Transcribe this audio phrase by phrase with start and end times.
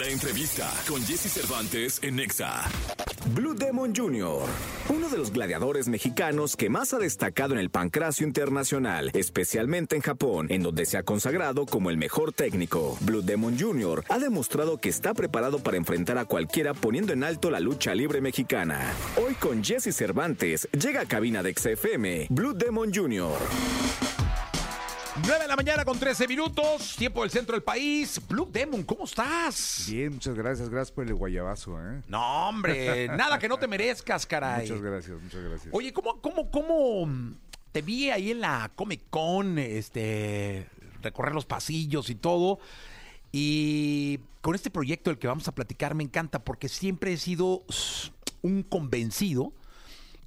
[0.00, 2.64] La entrevista con Jesse Cervantes en Nexa.
[3.34, 4.48] Blue Demon Jr.,
[4.88, 10.00] uno de los gladiadores mexicanos que más ha destacado en el pancracio internacional, especialmente en
[10.00, 12.96] Japón, en donde se ha consagrado como el mejor técnico.
[13.02, 14.02] Blue Demon Jr.
[14.08, 18.22] ha demostrado que está preparado para enfrentar a cualquiera poniendo en alto la lucha libre
[18.22, 18.80] mexicana.
[19.22, 23.36] Hoy con Jesse Cervantes llega a cabina de XFM Blue Demon Jr.
[25.16, 28.20] 9 de la mañana con 13 minutos, tiempo del centro del país.
[28.28, 29.86] Blue Demon, ¿cómo estás?
[29.88, 30.68] Bien, muchas gracias.
[30.68, 32.00] Gracias por el guayabazo, ¿eh?
[32.06, 34.68] No, hombre, nada que no te merezcas, caray.
[34.68, 35.74] Muchas gracias, muchas gracias.
[35.74, 37.34] Oye, ¿cómo, cómo, cómo
[37.72, 40.68] te vi ahí en la Comic Con, este,
[41.02, 42.60] recorrer los pasillos y todo?
[43.32, 47.64] Y con este proyecto del que vamos a platicar me encanta porque siempre he sido
[48.42, 49.52] un convencido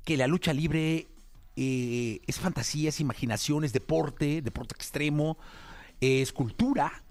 [0.04, 1.08] que la lucha libre
[1.56, 5.38] eh, es fantasía, es imaginación, es deporte, deporte extremo,
[6.02, 7.04] es cultura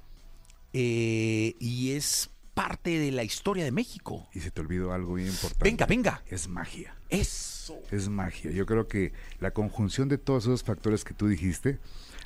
[0.72, 4.28] eh, y es parte de la historia de México.
[4.34, 5.64] Y se te olvidó algo bien importante.
[5.64, 6.22] Venga, venga.
[6.26, 6.94] Es magia.
[7.08, 7.78] Eso.
[7.90, 8.50] Es magia.
[8.50, 11.78] Yo creo que la conjunción de todos esos factores que tú dijiste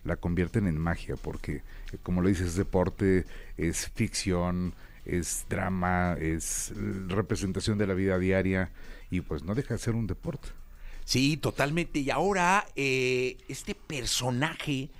[0.04, 1.62] la convierten en magia, porque
[2.02, 3.24] como lo dices, es deporte,
[3.56, 6.72] es ficción, es drama, es
[7.08, 8.70] representación de la vida diaria
[9.10, 10.48] y pues no deja de ser un deporte.
[11.06, 12.00] Sí, totalmente.
[12.00, 14.90] Y ahora, eh, este personaje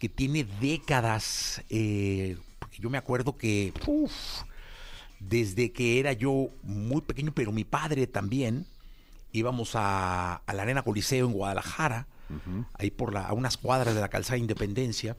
[0.00, 4.12] que tiene décadas, eh, porque yo me acuerdo que, uf,
[5.20, 8.66] desde que era yo muy pequeño, pero mi padre también,
[9.30, 12.08] íbamos a, a la Arena Coliseo en Guadalajara,
[12.74, 15.16] ahí por la, a unas cuadras de la calzada Independencia,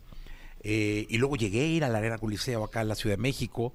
[0.62, 3.22] eh, y luego llegué a ir a la Arena Coliseo acá en la Ciudad de
[3.22, 3.74] México,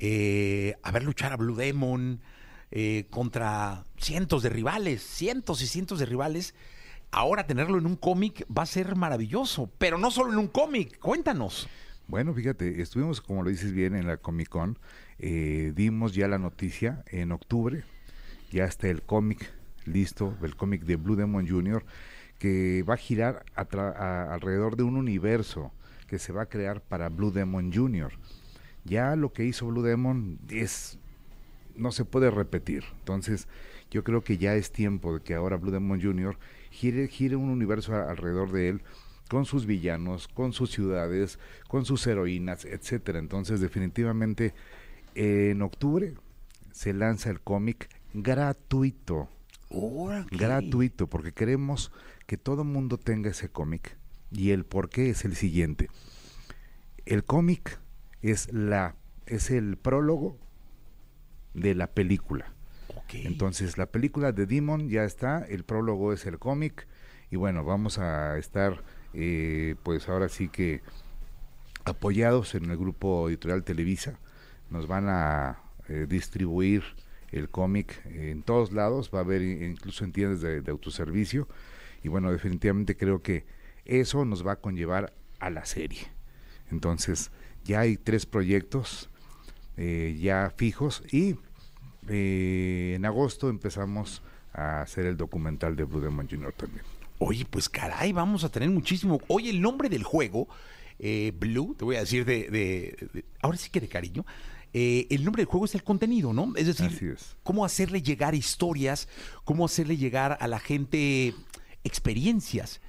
[0.00, 2.20] a ver luchar a Blue Demon,
[2.70, 6.54] eh, contra cientos de rivales, cientos y cientos de rivales.
[7.10, 10.98] Ahora tenerlo en un cómic va a ser maravilloso, pero no solo en un cómic,
[11.00, 11.68] cuéntanos.
[12.06, 14.78] Bueno, fíjate, estuvimos, como lo dices bien, en la Comic Con,
[15.18, 17.84] eh, dimos ya la noticia en octubre,
[18.50, 19.52] ya está el cómic
[19.84, 21.84] listo, el cómic de Blue Demon Jr.,
[22.38, 25.72] que va a girar alrededor de un universo
[26.06, 28.12] que se va a crear para Blue Demon Jr.
[28.84, 30.98] Ya lo que hizo Blue Demon es
[31.80, 32.84] no se puede repetir.
[32.98, 33.48] Entonces,
[33.90, 36.38] yo creo que ya es tiempo de que ahora Blue Demon Jr.
[36.70, 38.82] gire, gire un universo alrededor de él
[39.28, 43.18] con sus villanos, con sus ciudades, con sus heroínas, etcétera.
[43.18, 44.54] Entonces, definitivamente,
[45.14, 46.14] en octubre
[46.72, 49.28] se lanza el cómic gratuito.
[50.30, 51.92] Gratuito, porque queremos
[52.26, 53.96] que todo mundo tenga ese cómic.
[54.32, 55.88] Y el por qué es el siguiente.
[57.06, 57.80] El cómic
[58.22, 58.94] es la
[59.26, 60.36] es el prólogo
[61.54, 62.52] de la película.
[63.12, 66.86] Entonces, la película de Demon ya está, el prólogo es el cómic,
[67.30, 68.82] y bueno, vamos a estar,
[69.14, 70.82] eh, pues ahora sí que
[71.84, 74.18] apoyados en el grupo editorial Televisa,
[74.70, 76.84] nos van a eh, distribuir
[77.32, 81.48] el cómic en todos lados, va a haber incluso en tiendas de, autoservicio,
[82.02, 83.44] y bueno, definitivamente creo que
[83.84, 86.08] eso nos va a conllevar a la serie.
[86.70, 87.30] Entonces,
[87.64, 89.10] ya hay tres proyectos
[89.76, 91.36] eh, ya fijos y
[92.08, 94.22] eh, en agosto empezamos
[94.52, 96.52] a hacer el documental de Blue Demon Jr.
[96.52, 96.82] también.
[97.18, 99.20] Oye, pues caray, vamos a tener muchísimo.
[99.28, 100.48] Oye, el nombre del juego,
[100.98, 104.24] eh, Blue, te voy a decir de, ahora sí que de cariño.
[104.72, 106.52] el nombre del juego es el contenido, ¿no?
[106.56, 109.08] Es decir, cómo hacerle llegar historias,
[109.44, 111.34] cómo hacerle llegar a la gente
[111.84, 112.80] experiencias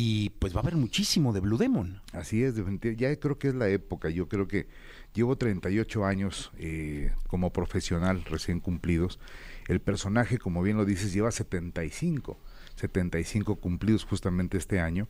[0.00, 2.00] y pues va a haber muchísimo de Blue Demon.
[2.12, 2.54] Así es.
[2.96, 4.10] Ya creo que es la época.
[4.10, 4.68] Yo creo que
[5.12, 9.18] llevo 38 años eh, como profesional recién cumplidos.
[9.66, 12.38] El personaje, como bien lo dices, lleva 75.
[12.76, 15.08] 75 cumplidos justamente este año.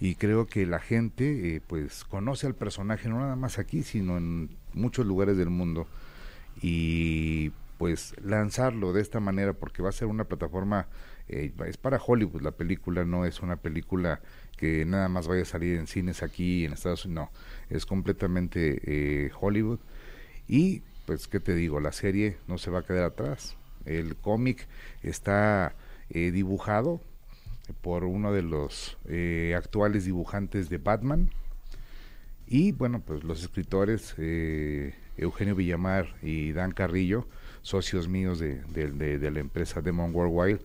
[0.00, 4.16] Y creo que la gente eh, pues conoce al personaje no nada más aquí, sino
[4.16, 5.86] en muchos lugares del mundo.
[6.62, 10.86] Y pues lanzarlo de esta manera porque va a ser una plataforma
[11.28, 14.20] eh, es para Hollywood la película, no es una película
[14.58, 18.80] que nada más vaya a salir en cines aquí en Estados Unidos, no, es completamente
[18.84, 19.80] eh, Hollywood.
[20.46, 23.56] Y pues qué te digo, la serie no se va a quedar atrás,
[23.86, 24.66] el cómic
[25.02, 25.74] está
[26.10, 27.00] eh, dibujado
[27.80, 28.98] por uno de los
[29.56, 31.30] actuales dibujantes de Batman
[32.46, 34.14] y bueno, pues los escritores
[35.16, 37.26] Eugenio Villamar y Dan Carrillo,
[37.62, 40.60] socios míos de, de la empresa Demon Worldwide,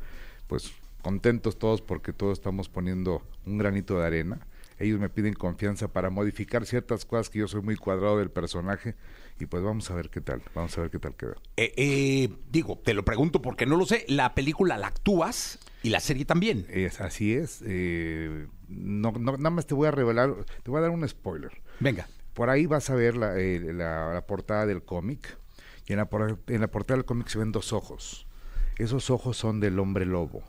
[0.47, 4.39] pues contentos todos porque todos estamos poniendo un granito de arena.
[4.79, 8.95] Ellos me piden confianza para modificar ciertas cosas que yo soy muy cuadrado del personaje
[9.37, 11.35] y pues vamos a ver qué tal, vamos a ver qué tal queda.
[11.57, 15.89] Eh, eh, digo, te lo pregunto porque no lo sé, la película la actúas y
[15.89, 16.65] la serie también.
[16.69, 20.33] Es, así es, eh, no, no, nada más te voy a revelar,
[20.63, 21.51] te voy a dar un spoiler.
[21.79, 22.07] Venga.
[22.33, 25.37] por ahí vas a ver la, eh, la- la portada del cómic.
[25.87, 26.07] Y en la,
[26.47, 28.25] en la portada del cómic se ven dos ojos.
[28.77, 30.43] Esos ojos son del hombre lobo.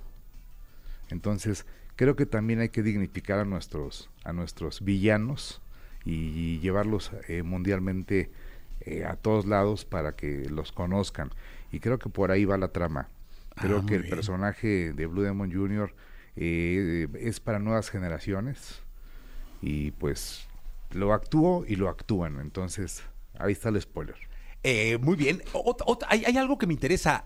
[1.11, 1.67] Entonces,
[1.97, 5.61] creo que también hay que dignificar a nuestros, a nuestros villanos
[6.05, 8.31] y, llevarlos eh, mundialmente
[8.83, 11.31] eh, a todos lados para que los conozcan.
[11.73, 13.09] Y creo que por ahí va la trama.
[13.57, 14.15] Creo Ah, que el bien.
[14.15, 15.93] personaje de Blue Demon Jr.
[16.37, 18.81] eh, es para nuevas generaciones
[19.61, 20.47] y pues
[20.93, 22.41] lo actúo y lo actúan.
[22.41, 23.03] Entonces,
[23.39, 24.17] ahí está el spoiler.
[24.63, 25.41] Eh, muy bien.
[25.53, 27.25] Ot- ot- hay, hay algo que me interesa.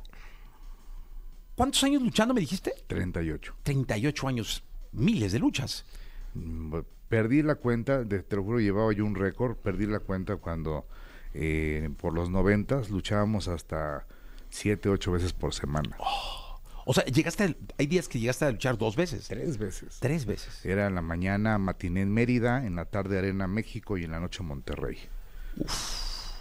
[1.57, 2.75] ¿Cuántos años luchando me dijiste?
[2.87, 3.55] 38.
[3.63, 4.65] 38 años.
[4.93, 5.85] Miles de luchas.
[6.35, 6.75] Mm,
[7.09, 10.87] Perdí la cuenta, de- te lo juro, llevaba yo un récord, perdí la cuenta cuando
[11.33, 14.07] eh, por los noventas luchábamos hasta
[14.49, 15.97] siete, ocho veces por semana.
[16.87, 17.45] O sea, llegaste.
[17.45, 19.27] a- hay días que llegaste a luchar dos veces.
[19.29, 19.97] Tres veces.
[20.01, 20.65] Tres veces.
[20.65, 24.21] Era en la mañana matiné en Mérida, en la tarde Arena México y en la
[24.21, 24.99] noche Monterrey.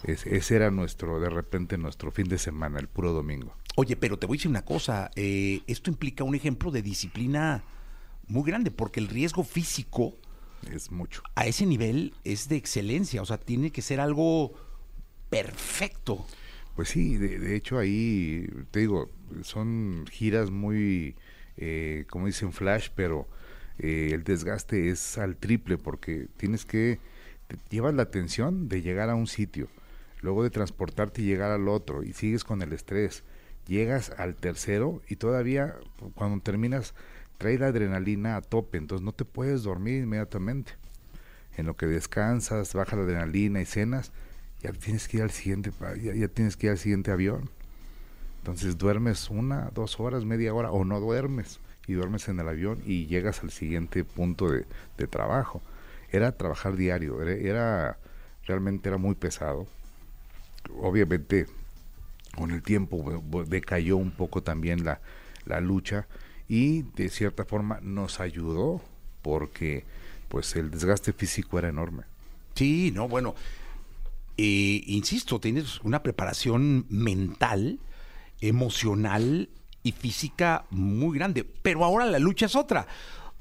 [0.03, 3.55] Es- ese era nuestro, de repente, nuestro fin de semana, el puro domingo.
[3.75, 5.09] Oye, pero te voy a decir una cosa.
[5.15, 7.63] eh, esto implica un ejemplo de disciplina
[8.27, 10.15] muy grande, porque el riesgo físico
[10.69, 11.23] Es mucho.
[11.35, 13.21] a ese nivel es de excelencia.
[13.21, 14.53] O sea, tiene que ser algo
[15.29, 16.25] perfecto.
[16.75, 19.09] Pues sí, de, de hecho ahí, te digo,
[19.43, 21.15] son giras muy,
[21.57, 23.27] eh, como dicen, flash, pero
[23.79, 26.99] eh, el desgaste es al triple porque tienes que,
[27.47, 29.67] te llevas la atención de llegar a un sitio,
[30.21, 33.23] luego de transportarte y llegar al otro, y sigues con el estrés,
[33.67, 35.75] llegas al tercero y todavía
[36.15, 36.93] cuando terminas
[37.37, 40.73] trae la adrenalina a tope, entonces no te puedes dormir inmediatamente.
[41.55, 44.11] En lo que descansas, baja la adrenalina y cenas,
[44.63, 45.71] ya tienes que ir al siguiente,
[46.01, 47.49] ya, ya tienes que ir al siguiente avión.
[48.39, 52.81] Entonces duermes una, dos horas, media hora, o no duermes, y duermes en el avión
[52.85, 54.65] y llegas al siguiente punto de,
[55.07, 55.61] trabajo.
[56.11, 57.97] Era trabajar diario, era, era-
[58.45, 59.67] realmente era muy pesado.
[60.81, 61.47] Obviamente
[62.35, 65.01] con el tiempo decayó un poco también la,
[65.45, 66.07] la lucha
[66.47, 68.81] y de cierta forma nos ayudó
[69.21, 69.85] porque
[70.29, 72.03] pues el desgaste físico era enorme.
[72.55, 73.35] Sí, no, bueno.
[74.37, 77.79] Eh, insisto, tienes una preparación mental,
[78.41, 79.49] emocional
[79.83, 81.43] y física muy grande.
[81.43, 82.87] Pero ahora la lucha es otra.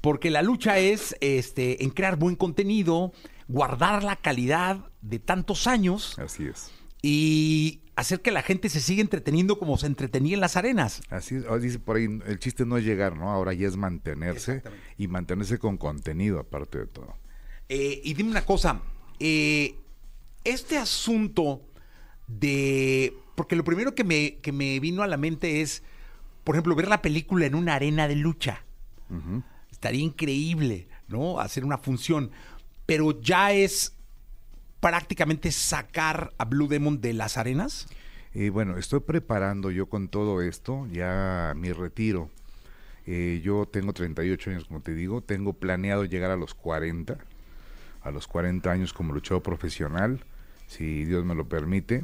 [0.01, 3.13] Porque la lucha es este, en crear buen contenido,
[3.47, 6.71] guardar la calidad de tantos años Así es.
[7.01, 11.01] y hacer que la gente se siga entreteniendo como se entretenía en las arenas.
[11.09, 13.29] Así es, ahora dice por ahí, el chiste no es llegar, ¿no?
[13.31, 14.61] Ahora ya es mantenerse
[14.97, 17.15] y mantenerse con contenido aparte de todo.
[17.69, 18.81] Eh, y dime una cosa,
[19.19, 19.75] eh,
[20.43, 21.61] este asunto
[22.27, 23.13] de...
[23.35, 25.83] Porque lo primero que me, que me vino a la mente es,
[26.43, 28.63] por ejemplo, ver la película en una arena de lucha.
[29.71, 31.39] Estaría increíble, ¿no?
[31.39, 32.31] Hacer una función.
[32.85, 33.95] Pero ya es
[34.79, 37.87] prácticamente sacar a Blue Demon de las arenas.
[38.33, 42.29] Eh, bueno, estoy preparando yo con todo esto, ya mi retiro.
[43.05, 47.17] Eh, yo tengo 38 años, como te digo, tengo planeado llegar a los 40,
[48.01, 50.25] a los 40 años como luchador profesional,
[50.67, 52.03] si Dios me lo permite,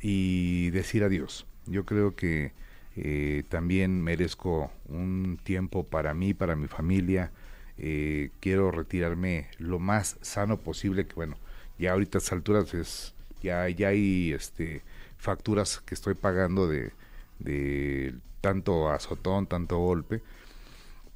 [0.00, 1.46] y decir adiós.
[1.66, 2.52] Yo creo que
[2.96, 7.32] eh, también merezco un tiempo para mí, para mi familia.
[7.78, 11.36] Eh, quiero retirarme lo más sano posible, que bueno,
[11.78, 14.82] ya ahorita a estas alturas es, ya, ya hay este,
[15.18, 16.92] facturas que estoy pagando de,
[17.38, 20.20] de tanto azotón, tanto golpe,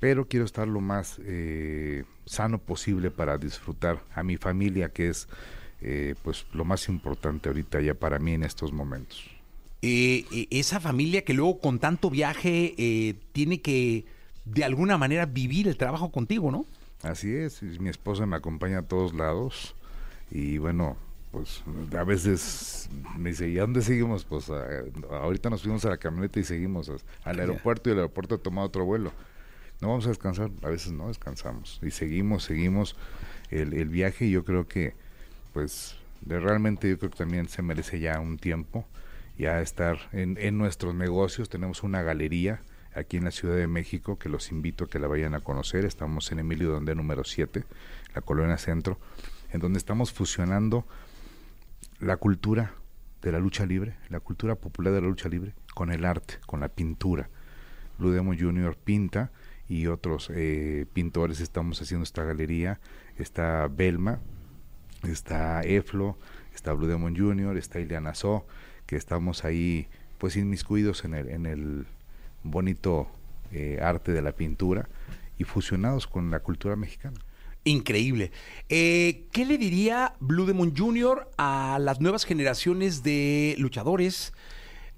[0.00, 5.28] pero quiero estar lo más eh, sano posible para disfrutar a mi familia, que es
[5.80, 9.24] eh, pues lo más importante ahorita ya para mí en estos momentos.
[9.82, 14.04] Eh, eh, esa familia que luego con tanto viaje eh, tiene que
[14.44, 16.66] de alguna manera vivir el trabajo contigo, ¿no?
[17.02, 19.76] Así es, mi esposa me acompaña a todos lados
[20.32, 20.96] y bueno,
[21.30, 21.62] pues
[21.96, 24.24] a veces me dice, ¿y a dónde seguimos?
[24.24, 24.66] Pues a-
[25.12, 26.96] ahorita nos fuimos a la camioneta y seguimos a-
[27.30, 29.12] al aeropuerto y el aeropuerto ha tomado otro vuelo.
[29.80, 32.96] No vamos a descansar, a veces no descansamos y seguimos, seguimos
[33.50, 34.94] el, el viaje y yo creo que
[35.58, 38.86] pues de realmente yo creo que también se merece ya un tiempo
[39.36, 41.48] ya estar en, nuestros negocios.
[41.48, 42.62] Tenemos una galería
[42.94, 45.84] aquí en la Ciudad de México que los invito a que la vayan a conocer.
[45.84, 47.64] Estamos en Emilio Donde número 7,
[48.14, 49.00] la Colonia Centro,
[49.50, 50.86] en donde estamos fusionando
[51.98, 52.74] la cultura
[53.20, 56.60] de la lucha libre, la cultura popular de la lucha libre, con el arte, con
[56.60, 57.30] la pintura.
[57.98, 58.76] Blue Demon Jr.
[58.76, 59.32] pinta
[59.68, 62.78] y otros eh, pintores estamos haciendo esta galería.
[63.16, 64.20] Está Belma,
[65.02, 66.16] está Eflo,
[66.54, 68.46] está Blue Demon Jr., está Ileana So,
[68.86, 69.86] que estamos ahí
[70.18, 71.86] pues inmiscuidos en el, en el
[72.42, 73.08] bonito
[73.52, 74.88] eh, arte de la pintura
[75.38, 77.18] y fusionados con la cultura mexicana.
[77.64, 78.32] Increíble.
[78.68, 81.28] Eh, ¿Qué le diría Blue Demon Jr.
[81.36, 84.32] a las nuevas generaciones de luchadores,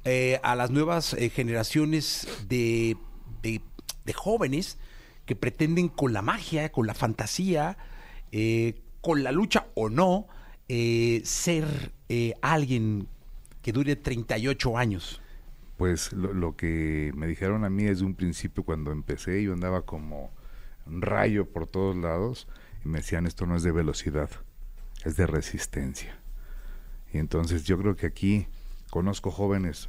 [0.04, 2.96] eh, a las nuevas generaciones de,
[3.42, 3.60] de-
[4.04, 4.78] de jóvenes
[5.26, 7.76] que pretenden con la magia, con la fantasía,
[9.00, 10.26] con la lucha o no,
[10.68, 13.08] eh, ser eh, alguien
[13.62, 15.20] que dure 38 años?
[15.76, 19.82] Pues lo, lo que me dijeron a mí desde un principio cuando empecé, yo andaba
[19.82, 20.30] como
[20.86, 22.46] un rayo por todos lados
[22.84, 24.30] y me decían esto no es de velocidad,
[25.04, 26.18] es de resistencia.
[27.12, 28.46] Y entonces yo creo que aquí
[28.90, 29.88] conozco jóvenes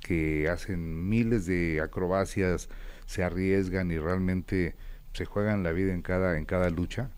[0.00, 2.68] que hacen miles de acrobacias,
[3.06, 4.74] se arriesgan y realmente
[5.12, 7.10] se juegan la vida en cada, en cada lucha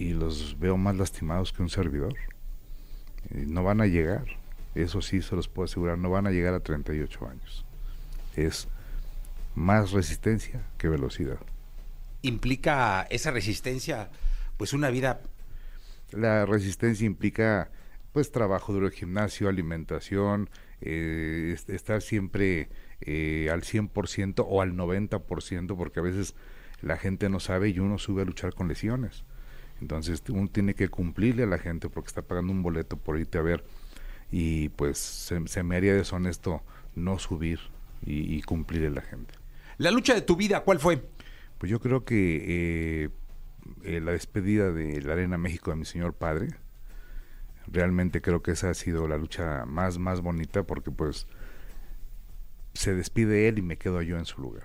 [0.00, 2.14] y los veo más lastimados que un servidor.
[3.30, 4.24] Eh, no van a llegar,
[4.74, 7.66] eso sí se los puedo asegurar, no van a llegar a 38 años.
[8.34, 8.66] Es
[9.54, 11.38] más resistencia que velocidad.
[12.22, 14.10] Implica esa resistencia,
[14.56, 15.20] pues una vida
[16.12, 17.70] La resistencia implica
[18.12, 22.68] pues trabajo duro de gimnasio, alimentación, eh, est- estar siempre
[23.02, 26.34] eh, al 100% o al 90%, porque a veces
[26.82, 29.24] la gente no sabe y uno sube a luchar con lesiones.
[29.80, 33.38] Entonces uno tiene que cumplirle a la gente porque está pagando un boleto por irte
[33.38, 33.64] a ver
[34.30, 36.62] y pues se, se me haría deshonesto
[36.94, 37.60] no subir
[38.04, 39.34] y, y cumplirle a la gente.
[39.78, 41.02] La lucha de tu vida, ¿cuál fue?
[41.58, 43.08] Pues yo creo que eh,
[43.82, 46.48] eh, la despedida de la Arena México de mi señor padre,
[47.66, 51.26] realmente creo que esa ha sido la lucha más, más bonita porque pues
[52.74, 54.64] se despide él y me quedo yo en su lugar.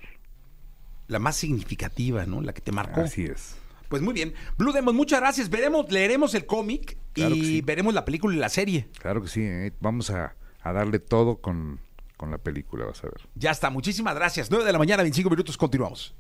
[1.08, 2.42] La más significativa, ¿no?
[2.42, 3.02] La que te marcó.
[3.02, 3.58] Así es.
[3.96, 4.34] Pues muy bien.
[4.58, 5.50] Blue Demon, muchas gracias.
[5.50, 7.62] Veremos, leeremos el cómic Claro y sí.
[7.62, 8.90] veremos la película y la serie.
[9.00, 9.72] Claro que sí, ¿eh?
[9.80, 11.80] vamos a, a darle todo con,
[12.18, 13.22] con la película, vas a ver.
[13.36, 13.70] Ya está.
[13.70, 14.52] Muchísimas gracias.
[14.52, 15.56] 9 de la mañana, 25 minutos.
[15.56, 16.14] Continuamos.